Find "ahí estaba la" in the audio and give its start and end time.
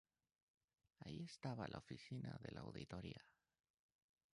1.01-1.77